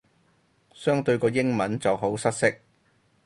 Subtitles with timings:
[0.73, 2.51] 相對個英文就好失色